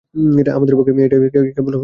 আমাদের 0.51 0.75
পক্ষে 0.77 0.91
এই 0.95 1.09
জগৎ 1.11 1.29
কেবল 1.31 1.47
তরঙ্গ 1.47 1.67
মাত্র। 1.67 1.79